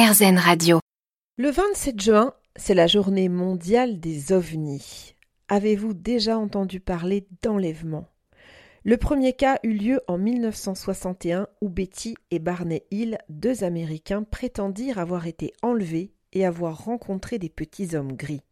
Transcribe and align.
Radio. 0.00 0.78
Le 1.38 1.50
27 1.50 2.00
juin, 2.00 2.32
c'est 2.54 2.74
la 2.74 2.86
journée 2.86 3.28
mondiale 3.28 3.98
des 3.98 4.32
ovnis. 4.32 5.16
Avez-vous 5.48 5.92
déjà 5.92 6.38
entendu 6.38 6.78
parler 6.78 7.26
d'enlèvement? 7.42 8.06
Le 8.84 8.96
premier 8.96 9.32
cas 9.32 9.58
eut 9.64 9.72
lieu 9.72 10.00
en 10.06 10.16
1961 10.16 11.48
où 11.60 11.68
Betty 11.68 12.14
et 12.30 12.38
Barney 12.38 12.84
Hill, 12.92 13.18
deux 13.28 13.64
Américains, 13.64 14.22
prétendirent 14.22 15.00
avoir 15.00 15.26
été 15.26 15.52
enlevés 15.62 16.12
et 16.32 16.46
avoir 16.46 16.84
rencontré 16.84 17.40
des 17.40 17.50
petits 17.50 17.96
hommes 17.96 18.12
gris. 18.12 18.42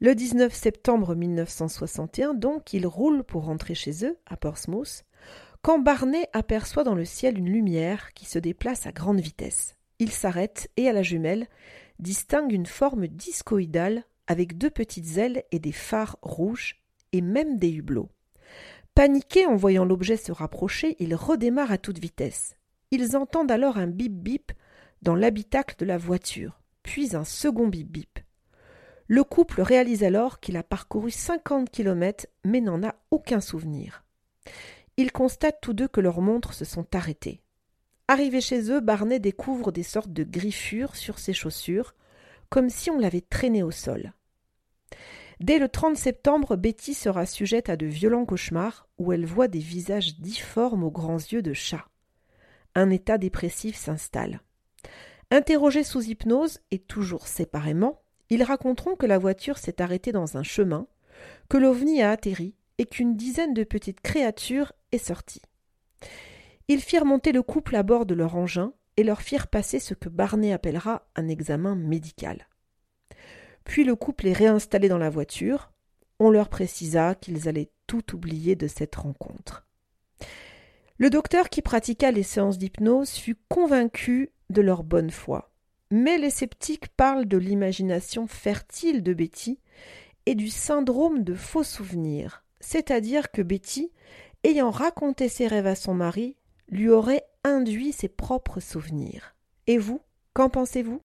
Le 0.00 0.14
19 0.14 0.54
septembre 0.54 1.16
1961, 1.16 2.34
donc, 2.34 2.72
ils 2.72 2.86
roulent 2.86 3.24
pour 3.24 3.46
rentrer 3.46 3.74
chez 3.74 4.04
eux, 4.04 4.16
à 4.26 4.36
Portsmouth, 4.36 5.02
quand 5.60 5.80
Barney 5.80 6.24
aperçoit 6.32 6.84
dans 6.84 6.94
le 6.94 7.04
ciel 7.04 7.36
une 7.36 7.50
lumière 7.50 8.12
qui 8.14 8.26
se 8.26 8.38
déplace 8.38 8.86
à 8.86 8.92
grande 8.92 9.20
vitesse. 9.20 9.74
Il 10.02 10.10
s'arrête 10.10 10.68
et 10.76 10.88
à 10.88 10.92
la 10.92 11.04
jumelle 11.04 11.46
distingue 12.00 12.50
une 12.50 12.66
forme 12.66 13.06
discoïdale 13.06 14.02
avec 14.26 14.58
deux 14.58 14.68
petites 14.68 15.16
ailes 15.16 15.44
et 15.52 15.60
des 15.60 15.70
phares 15.70 16.18
rouges 16.22 16.82
et 17.12 17.20
même 17.20 17.56
des 17.56 17.70
hublots. 17.70 18.10
Paniqués 18.96 19.46
en 19.46 19.54
voyant 19.54 19.84
l'objet 19.84 20.16
se 20.16 20.32
rapprocher, 20.32 20.96
ils 20.98 21.14
redémarrent 21.14 21.70
à 21.70 21.78
toute 21.78 22.00
vitesse. 22.00 22.56
Ils 22.90 23.16
entendent 23.16 23.52
alors 23.52 23.78
un 23.78 23.86
bip 23.86 24.12
bip 24.12 24.50
dans 25.02 25.14
l'habitacle 25.14 25.76
de 25.78 25.84
la 25.84 25.98
voiture, 25.98 26.60
puis 26.82 27.14
un 27.14 27.22
second 27.22 27.68
bip 27.68 27.88
bip. 27.88 28.18
Le 29.06 29.22
couple 29.22 29.62
réalise 29.62 30.02
alors 30.02 30.40
qu'il 30.40 30.56
a 30.56 30.64
parcouru 30.64 31.12
cinquante 31.12 31.70
kilomètres 31.70 32.26
mais 32.44 32.60
n'en 32.60 32.82
a 32.82 32.96
aucun 33.12 33.40
souvenir. 33.40 34.02
Ils 34.96 35.12
constatent 35.12 35.60
tous 35.62 35.74
deux 35.74 35.86
que 35.86 36.00
leurs 36.00 36.22
montres 36.22 36.54
se 36.54 36.64
sont 36.64 36.92
arrêtées. 36.92 37.40
Arrivé 38.08 38.40
chez 38.40 38.70
eux, 38.70 38.80
Barney 38.80 39.20
découvre 39.20 39.72
des 39.72 39.82
sortes 39.82 40.12
de 40.12 40.24
griffures 40.24 40.96
sur 40.96 41.18
ses 41.18 41.32
chaussures, 41.32 41.94
comme 42.48 42.68
si 42.68 42.90
on 42.90 42.98
l'avait 42.98 43.22
traîné 43.22 43.62
au 43.62 43.70
sol. 43.70 44.12
Dès 45.40 45.58
le 45.58 45.68
30 45.68 45.96
septembre, 45.96 46.56
Betty 46.56 46.94
sera 46.94 47.26
sujette 47.26 47.68
à 47.68 47.76
de 47.76 47.86
violents 47.86 48.26
cauchemars 48.26 48.86
où 48.98 49.12
elle 49.12 49.26
voit 49.26 49.48
des 49.48 49.58
visages 49.58 50.18
difformes 50.20 50.84
aux 50.84 50.90
grands 50.90 51.16
yeux 51.16 51.42
de 51.42 51.52
chat. 51.52 51.84
Un 52.74 52.90
état 52.90 53.18
dépressif 53.18 53.76
s'installe. 53.76 54.40
Interrogés 55.30 55.82
sous 55.82 56.02
hypnose 56.02 56.60
et 56.70 56.78
toujours 56.78 57.26
séparément, 57.26 58.02
ils 58.30 58.42
raconteront 58.42 58.94
que 58.94 59.06
la 59.06 59.18
voiture 59.18 59.58
s'est 59.58 59.82
arrêtée 59.82 60.12
dans 60.12 60.36
un 60.36 60.42
chemin, 60.42 60.86
que 61.48 61.56
l'ovni 61.56 62.02
a 62.02 62.10
atterri 62.10 62.54
et 62.78 62.86
qu'une 62.86 63.16
dizaine 63.16 63.54
de 63.54 63.64
petites 63.64 64.00
créatures 64.00 64.72
est 64.92 64.98
sortie. 64.98 65.42
Ils 66.68 66.80
firent 66.80 67.04
monter 67.04 67.32
le 67.32 67.42
couple 67.42 67.76
à 67.76 67.82
bord 67.82 68.06
de 68.06 68.14
leur 68.14 68.36
engin 68.36 68.72
et 68.96 69.04
leur 69.04 69.22
firent 69.22 69.48
passer 69.48 69.78
ce 69.78 69.94
que 69.94 70.08
Barney 70.08 70.52
appellera 70.52 71.06
un 71.16 71.28
examen 71.28 71.74
médical. 71.74 72.48
Puis 73.64 73.84
le 73.84 73.96
couple 73.96 74.28
est 74.28 74.32
réinstallé 74.32 74.88
dans 74.88 74.98
la 74.98 75.10
voiture. 75.10 75.72
On 76.18 76.30
leur 76.30 76.48
précisa 76.48 77.14
qu'ils 77.14 77.48
allaient 77.48 77.70
tout 77.86 78.14
oublier 78.14 78.54
de 78.56 78.66
cette 78.66 78.94
rencontre. 78.96 79.66
Le 80.98 81.10
docteur 81.10 81.48
qui 81.48 81.62
pratiqua 81.62 82.10
les 82.10 82.22
séances 82.22 82.58
d'hypnose 82.58 83.10
fut 83.10 83.36
convaincu 83.48 84.30
de 84.50 84.62
leur 84.62 84.84
bonne 84.84 85.10
foi. 85.10 85.52
Mais 85.90 86.16
les 86.16 86.30
sceptiques 86.30 86.88
parlent 86.88 87.26
de 87.26 87.36
l'imagination 87.36 88.26
fertile 88.26 89.02
de 89.02 89.12
Betty 89.12 89.58
et 90.26 90.34
du 90.34 90.48
syndrome 90.48 91.24
de 91.24 91.34
faux 91.34 91.64
souvenirs, 91.64 92.44
c'est-à-dire 92.60 93.30
que 93.30 93.42
Betty, 93.42 93.90
ayant 94.44 94.70
raconté 94.70 95.28
ses 95.28 95.46
rêves 95.46 95.66
à 95.66 95.74
son 95.74 95.94
mari, 95.94 96.36
lui 96.72 96.88
aurait 96.88 97.24
induit 97.44 97.92
ses 97.92 98.08
propres 98.08 98.58
souvenirs. 98.58 99.36
Et 99.68 99.78
vous, 99.78 100.00
qu'en 100.32 100.48
pensez-vous? 100.48 101.00